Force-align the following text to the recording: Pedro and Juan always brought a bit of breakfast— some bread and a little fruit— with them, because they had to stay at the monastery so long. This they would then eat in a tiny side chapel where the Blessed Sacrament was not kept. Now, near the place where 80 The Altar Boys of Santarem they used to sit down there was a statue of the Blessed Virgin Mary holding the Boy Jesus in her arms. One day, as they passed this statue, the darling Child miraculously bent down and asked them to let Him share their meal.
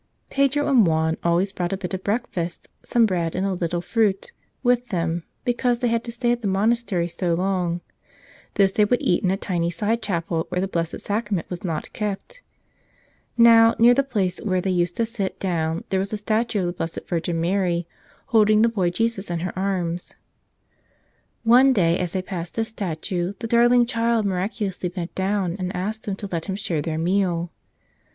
Pedro 0.31 0.67
and 0.67 0.87
Juan 0.87 1.15
always 1.23 1.51
brought 1.51 1.73
a 1.73 1.77
bit 1.77 1.93
of 1.93 2.03
breakfast— 2.03 2.67
some 2.91 3.05
bread 3.05 3.35
and 3.35 3.45
a 3.45 3.53
little 3.53 3.81
fruit— 3.81 4.31
with 4.63 4.87
them, 4.87 5.25
because 5.45 5.77
they 5.77 5.89
had 5.89 6.03
to 6.05 6.11
stay 6.11 6.31
at 6.31 6.41
the 6.41 6.47
monastery 6.47 7.07
so 7.07 7.35
long. 7.35 7.81
This 8.55 8.71
they 8.71 8.83
would 8.83 8.99
then 8.99 9.07
eat 9.07 9.23
in 9.23 9.29
a 9.29 9.37
tiny 9.37 9.69
side 9.69 10.01
chapel 10.01 10.47
where 10.49 10.59
the 10.59 10.67
Blessed 10.67 11.01
Sacrament 11.01 11.51
was 11.51 11.63
not 11.63 11.93
kept. 11.93 12.41
Now, 13.37 13.75
near 13.77 13.93
the 13.93 14.01
place 14.01 14.39
where 14.39 14.55
80 14.57 14.61
The 14.63 14.69
Altar 14.71 14.71
Boys 14.71 14.71
of 14.71 14.73
Santarem 14.73 14.73
they 14.73 14.79
used 14.79 14.95
to 15.17 15.23
sit 15.35 15.39
down 15.39 15.83
there 15.89 15.99
was 15.99 16.13
a 16.13 16.17
statue 16.17 16.59
of 16.61 16.65
the 16.65 16.73
Blessed 16.73 17.07
Virgin 17.07 17.39
Mary 17.39 17.87
holding 18.25 18.63
the 18.63 18.69
Boy 18.69 18.89
Jesus 18.89 19.29
in 19.29 19.41
her 19.41 19.53
arms. 19.55 20.15
One 21.43 21.73
day, 21.73 21.99
as 21.99 22.13
they 22.13 22.23
passed 22.23 22.55
this 22.55 22.69
statue, 22.69 23.33
the 23.37 23.45
darling 23.45 23.85
Child 23.85 24.25
miraculously 24.25 24.89
bent 24.89 25.13
down 25.13 25.55
and 25.59 25.71
asked 25.75 26.05
them 26.07 26.15
to 26.15 26.29
let 26.31 26.45
Him 26.45 26.55
share 26.55 26.81
their 26.81 26.97
meal. 26.97 27.51